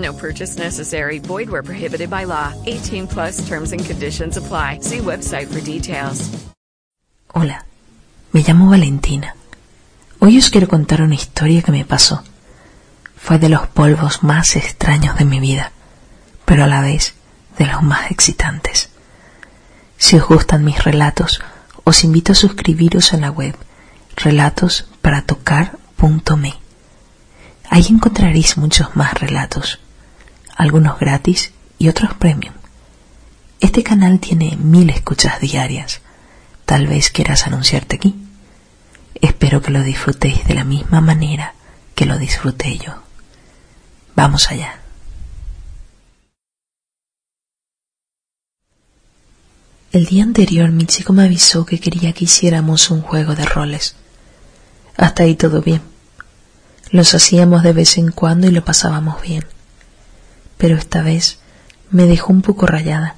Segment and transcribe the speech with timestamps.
[0.00, 1.18] No purchase necessary.
[1.18, 2.52] Void where prohibited by law.
[2.66, 4.78] 18 plus terms and conditions apply.
[4.80, 6.30] See website for details.
[7.32, 7.64] Hola,
[8.32, 9.36] me llamo Valentina.
[10.18, 12.24] Hoy os quiero contar una historia que me pasó.
[13.16, 15.70] Fue de los polvos más extraños de mi vida,
[16.44, 17.14] pero a la vez
[17.58, 18.88] de los más excitantes.
[19.96, 21.40] Si os gustan mis relatos,
[21.84, 23.54] os invito a suscribiros a la web
[24.16, 26.54] relatos.para.tocar.me.
[27.68, 29.78] Ahí encontraréis muchos más relatos,
[30.60, 32.52] algunos gratis y otros premium.
[33.60, 36.02] Este canal tiene mil escuchas diarias.
[36.66, 38.14] Tal vez quieras anunciarte aquí.
[39.14, 41.54] Espero que lo disfrutéis de la misma manera
[41.94, 42.92] que lo disfruté yo.
[44.14, 44.78] Vamos allá.
[49.92, 53.96] El día anterior mi chico me avisó que quería que hiciéramos un juego de roles.
[54.98, 55.80] Hasta ahí todo bien.
[56.90, 59.46] Los hacíamos de vez en cuando y lo pasábamos bien.
[60.60, 61.38] Pero esta vez
[61.90, 63.16] me dejó un poco rayada.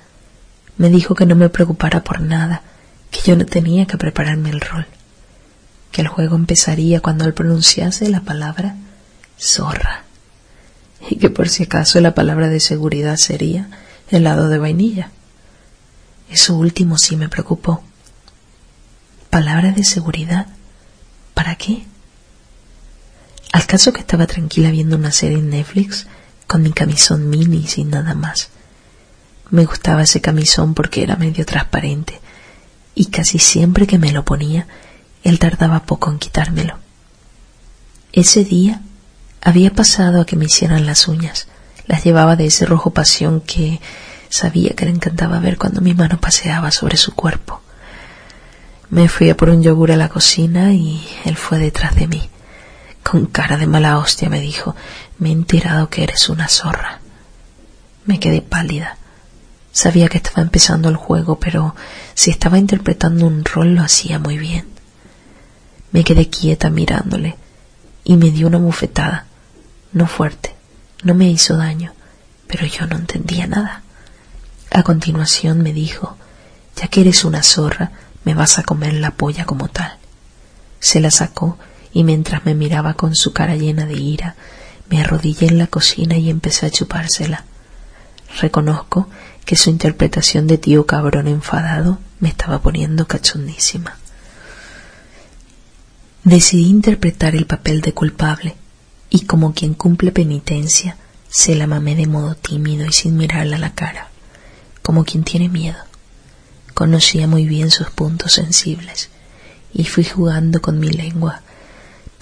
[0.79, 2.63] Me dijo que no me preocupara por nada,
[3.11, 4.87] que yo no tenía que prepararme el rol,
[5.91, 8.77] que el juego empezaría cuando él pronunciase la palabra
[9.39, 10.05] zorra,
[11.11, 13.69] y que por si acaso la palabra de seguridad sería
[14.09, 15.11] helado de vainilla.
[16.31, 17.83] Eso último sí me preocupó.
[19.31, 20.47] ¿Palabra de seguridad?
[21.35, 21.85] ¿Para qué?
[23.53, 26.07] Al caso que estaba tranquila viendo una serie en Netflix
[26.53, 28.51] con mi camisón mini sin nada más.
[29.49, 32.21] Me gustaba ese camisón porque era medio transparente
[32.95, 34.67] y casi siempre que me lo ponía
[35.25, 36.77] él tardaba poco en quitármelo.
[38.13, 38.83] Ese día
[39.41, 41.49] había pasado a que me hicieran las uñas.
[41.87, 43.81] Las llevaba de ese rojo pasión que
[44.29, 47.63] sabía que le encantaba ver cuando mi mano paseaba sobre su cuerpo.
[48.91, 52.29] Me fui a por un yogur a la cocina y él fue detrás de mí.
[53.03, 54.75] Con cara de mala hostia me dijo,
[55.19, 57.01] me he enterado que eres una zorra.
[58.05, 58.97] Me quedé pálida.
[59.73, 61.75] Sabía que estaba empezando el juego, pero
[62.15, 64.67] si estaba interpretando un rol lo hacía muy bien.
[65.93, 67.37] Me quedé quieta mirándole
[68.05, 69.27] y me dio una bufetada.
[69.93, 70.55] No fuerte,
[71.03, 71.93] no me hizo daño,
[72.47, 73.83] pero yo no entendía nada.
[74.71, 76.17] A continuación me dijo,
[76.77, 77.93] ya que eres una zorra,
[78.25, 79.99] me vas a comer la polla como tal.
[80.81, 81.59] Se la sacó
[81.93, 84.37] y mientras me miraba con su cara llena de ira,
[84.89, 87.45] me arrodillé en la cocina y empecé a chupársela.
[88.41, 89.09] Reconozco
[89.45, 93.97] que su interpretación de tío cabrón enfadado me estaba poniendo cachondísima.
[96.25, 98.55] Decidí interpretar el papel de culpable
[99.11, 100.97] y como quien cumple penitencia,
[101.29, 104.09] se la mamé de modo tímido y sin mirarla a la cara,
[104.83, 105.79] como quien tiene miedo.
[106.75, 109.11] Conocía muy bien sus puntos sensibles
[109.75, 111.43] y fui jugando con mi lengua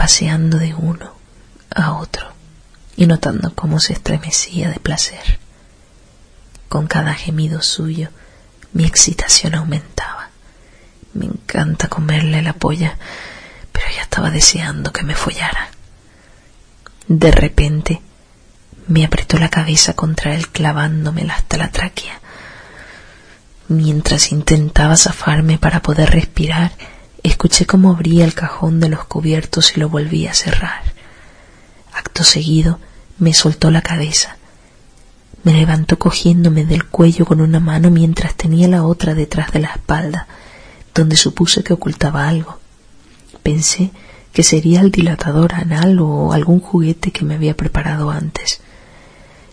[0.01, 1.15] paseando de uno
[1.69, 2.27] a otro
[2.97, 5.39] y notando cómo se estremecía de placer.
[6.71, 8.09] Con cada gemido suyo
[8.73, 10.31] mi excitación aumentaba.
[11.13, 12.97] Me encanta comerle la polla,
[13.73, 15.69] pero ya estaba deseando que me follara.
[17.07, 18.01] De repente
[18.87, 22.19] me apretó la cabeza contra él clavándomela hasta la tráquea.
[23.69, 26.73] Mientras intentaba zafarme para poder respirar,
[27.23, 30.83] Escuché cómo abría el cajón de los cubiertos y lo volvía a cerrar.
[31.93, 32.79] Acto seguido
[33.19, 34.37] me soltó la cabeza.
[35.43, 39.69] Me levantó cogiéndome del cuello con una mano mientras tenía la otra detrás de la
[39.69, 40.27] espalda,
[40.95, 42.59] donde supuse que ocultaba algo.
[43.43, 43.91] Pensé
[44.33, 48.61] que sería el dilatador anal o algún juguete que me había preparado antes.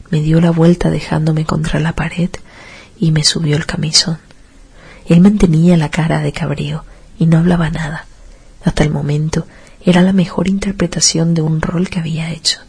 [0.10, 2.30] Me dio la vuelta dejándome contra la pared
[2.98, 4.20] y me subió el camisón.
[5.06, 6.86] Él mantenía la cara de cabrío
[7.18, 8.06] y no hablaba nada.
[8.64, 9.48] Hasta el momento
[9.82, 12.60] era la mejor interpretación de un rol que había hecho.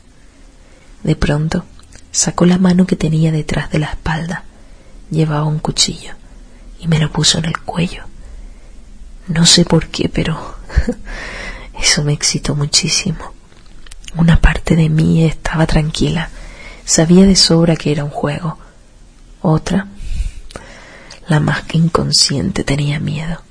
[1.03, 1.65] De pronto
[2.11, 4.45] sacó la mano que tenía detrás de la espalda.
[5.11, 6.15] Llevaba un cuchillo
[6.81, 8.05] y me lo puso en el cuello.
[9.29, 10.57] No sé por qué, pero
[11.81, 13.33] eso me excitó muchísimo.
[14.17, 16.31] Una parte de mí estaba tranquila,
[16.85, 18.59] sabía de sobra que era un juego.
[19.43, 19.87] Otra,
[21.27, 23.43] la más que inconsciente, tenía miedo.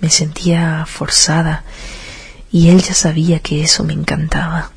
[0.00, 1.64] Me sentía forzada
[2.50, 4.70] y él ya sabía que eso me encantaba.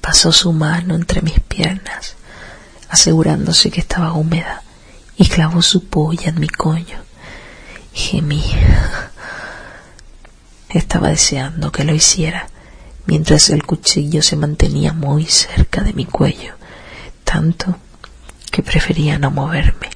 [0.00, 2.16] Pasó su mano entre mis piernas,
[2.88, 4.62] asegurándose que estaba húmeda,
[5.16, 7.00] y clavó su polla en mi coño.
[7.92, 8.44] Gemí.
[10.68, 12.48] Estaba deseando que lo hiciera,
[13.06, 16.54] mientras el cuchillo se mantenía muy cerca de mi cuello,
[17.24, 17.76] tanto
[18.50, 19.90] que prefería no moverme.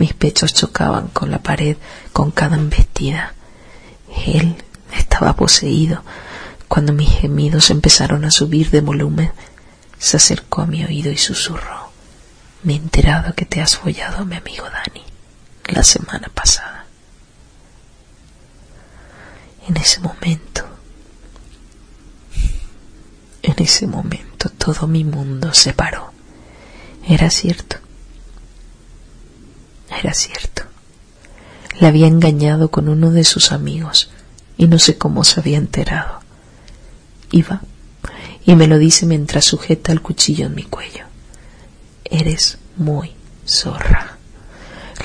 [0.00, 1.76] Mis pechos chocaban con la pared
[2.14, 3.34] con cada embestida.
[4.24, 4.56] Él
[4.96, 6.02] estaba poseído.
[6.68, 9.30] Cuando mis gemidos empezaron a subir de volumen,
[9.98, 11.90] se acercó a mi oído y susurró.
[12.62, 15.04] Me he enterado que te has follado a mi amigo Dani
[15.66, 16.86] la semana pasada.
[19.68, 20.64] En ese momento,
[23.42, 26.10] en ese momento todo mi mundo se paró.
[27.06, 27.89] Era cierto.
[30.00, 30.62] Era cierto.
[31.78, 34.10] Le había engañado con uno de sus amigos
[34.56, 36.20] y no sé cómo se había enterado.
[37.30, 37.60] Iba
[38.46, 41.04] y me lo dice mientras sujeta el cuchillo en mi cuello.
[42.04, 43.12] Eres muy
[43.46, 44.16] zorra.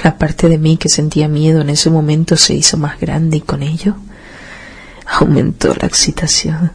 [0.01, 3.41] La parte de mí que sentía miedo en ese momento se hizo más grande y
[3.41, 3.97] con ello
[5.05, 6.71] aumentó la excitación.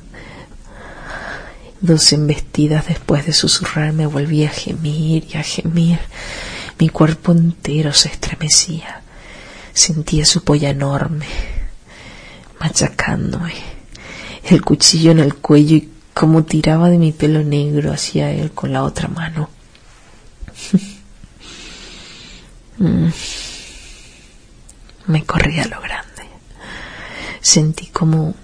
[1.80, 5.98] Dos embestidas después de susurrarme volví a gemir y a gemir.
[6.80, 9.02] Mi cuerpo entero se estremecía.
[9.74, 11.26] Sentía su polla enorme,
[12.58, 13.52] machacándome,
[14.44, 18.72] el cuchillo en el cuello y como tiraba de mi pelo negro hacia él con
[18.72, 19.50] la otra mano.
[22.82, 23.10] Mm.
[25.06, 26.22] Me corría lo grande.
[27.42, 28.34] Sentí como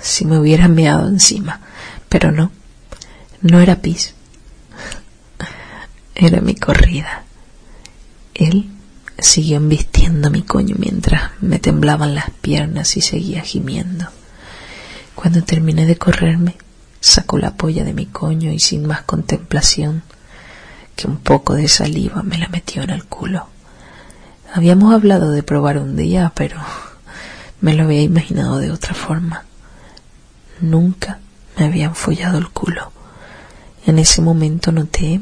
[0.00, 1.60] si me hubiera meado encima,
[2.08, 2.50] pero no,
[3.42, 4.14] no era pis,
[6.14, 7.24] era mi corrida.
[8.34, 8.70] Él
[9.18, 14.06] siguió embistiendo mi coño mientras me temblaban las piernas y seguía gimiendo.
[15.14, 16.56] Cuando terminé de correrme,
[17.00, 20.02] sacó la polla de mi coño y sin más contemplación
[20.96, 23.48] que un poco de saliva me la metió en el culo.
[24.54, 26.60] Habíamos hablado de probar un día, pero
[27.60, 29.44] me lo había imaginado de otra forma.
[30.60, 31.20] Nunca
[31.56, 32.92] me habían follado el culo.
[33.86, 35.20] En ese momento noté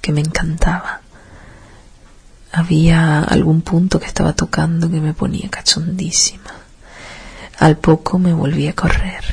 [0.00, 1.01] que me encantaba.
[2.52, 6.52] Había algún punto que estaba tocando que me ponía cachondísima.
[7.58, 9.24] Al poco me volví a correr.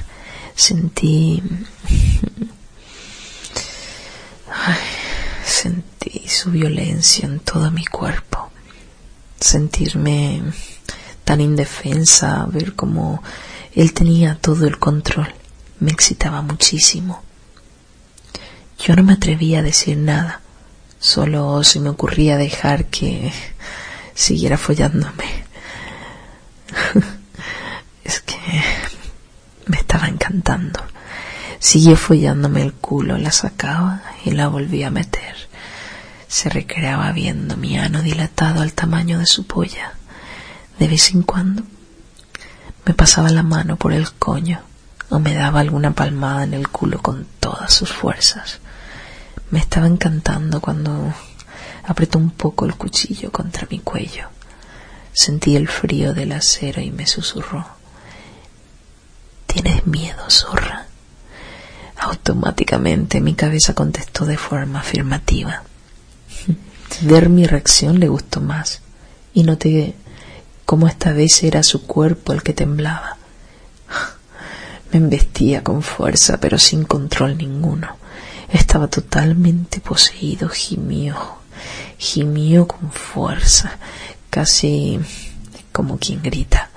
[0.56, 1.44] Sentí...
[5.46, 8.50] sentí su violencia en todo mi cuerpo.
[9.40, 10.42] Sentirme
[11.24, 13.22] tan indefensa, ver cómo
[13.76, 15.34] él tenía todo el control,
[15.80, 17.22] me excitaba muchísimo.
[18.80, 20.42] Yo no me atrevía a decir nada,
[21.00, 23.32] solo se me ocurría dejar que
[24.14, 25.46] siguiera follándome.
[28.04, 28.38] es que
[29.66, 30.82] me estaba encantando.
[31.60, 35.36] Siguió follándome el culo, la sacaba y la volvía a meter.
[36.28, 39.94] Se recreaba viendo mi ano dilatado al tamaño de su polla.
[40.78, 41.64] De vez en cuando
[42.86, 44.62] me pasaba la mano por el coño
[45.10, 48.60] o me daba alguna palmada en el culo con todas sus fuerzas.
[49.52, 51.14] Me estaba encantando cuando
[51.84, 54.28] apretó un poco el cuchillo contra mi cuello.
[55.12, 57.66] Sentí el frío del acero y me susurró.
[59.48, 60.86] ¿Tienes miedo, zorra?
[61.98, 65.64] Automáticamente mi cabeza contestó de forma afirmativa.
[67.02, 68.82] Ver mi reacción le gustó más
[69.34, 69.96] y noté
[70.66, 73.18] cómo esta vez era su cuerpo el que temblaba.
[74.92, 77.98] Me embestía con fuerza, pero sin control ninguno.
[78.52, 81.16] Estaba totalmente poseído, gimió,
[81.98, 83.78] gimió con fuerza,
[84.30, 85.00] casi
[85.72, 86.70] como quien grita.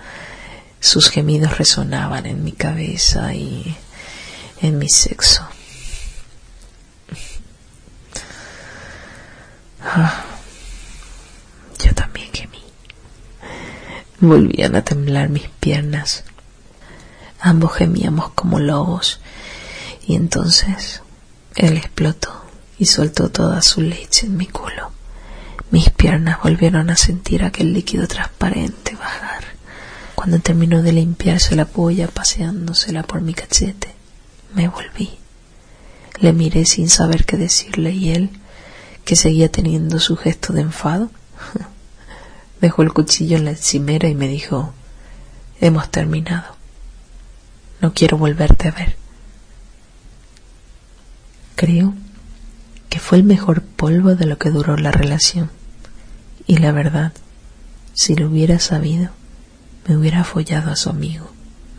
[0.81, 3.77] Sus gemidos resonaban en mi cabeza y
[4.61, 5.47] en mi sexo.
[9.85, 10.27] Ah.
[14.25, 16.23] Volvían a temblar mis piernas.
[17.41, 19.19] Ambos gemíamos como lobos.
[20.07, 21.03] Y entonces
[21.57, 22.45] él explotó
[22.79, 24.93] y soltó toda su leche en mi culo.
[25.71, 29.45] Mis piernas volvieron a sentir aquel líquido transparente bajar.
[30.15, 33.95] Cuando terminó de limpiarse la polla paseándosela por mi cachete,
[34.55, 35.19] me volví.
[36.21, 38.31] Le miré sin saber qué decirle y él,
[39.05, 41.11] que seguía teniendo su gesto de enfado,
[42.63, 44.73] Dejó el cuchillo en la encimera y me dijo,
[45.61, 46.55] hemos terminado.
[47.81, 48.97] No quiero volverte a ver.
[51.55, 51.95] Creo
[52.89, 55.51] que fue el mejor polvo de lo que duró la relación.
[56.47, 57.13] Y la verdad,
[57.95, 59.11] si lo hubiera sabido,
[59.87, 61.31] me hubiera follado a su amigo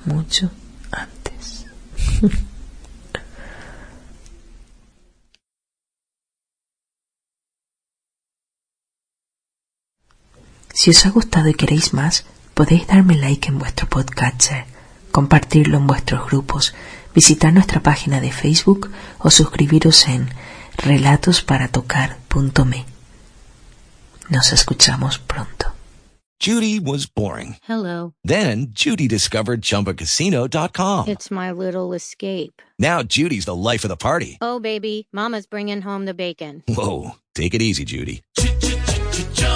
[0.05, 0.49] mucho
[0.91, 1.65] antes.
[10.73, 14.65] si os ha gustado y queréis más, podéis darme like en vuestro podcatcher,
[15.11, 16.73] compartirlo en vuestros grupos,
[17.13, 18.89] visitar nuestra página de Facebook
[19.19, 20.29] o suscribiros en
[20.77, 22.85] relatosparatocar.me.
[24.29, 25.67] Nos escuchamos pronto.
[26.39, 27.57] Judy was boring.
[27.63, 28.13] Hello.
[28.25, 31.07] Then Judy discovered ChumbaCasino.com.
[31.07, 32.61] It's my little escape.
[32.77, 34.37] Now Judy's the life of the party.
[34.41, 36.63] Oh, baby, Mama's bringing home the bacon.
[36.67, 38.23] Whoa, take it easy, Judy.